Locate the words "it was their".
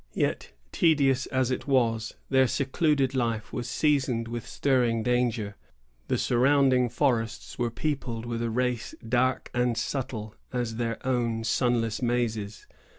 1.51-2.47